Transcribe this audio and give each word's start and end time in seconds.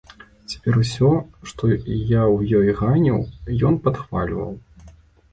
Цяпер 0.51 0.77
усё, 0.83 1.09
што 1.49 1.67
я 1.71 2.21
ў 2.37 2.61
ёй 2.61 2.71
ганіў, 2.79 3.19
ён 3.69 3.77
падхвальваў. 3.89 4.51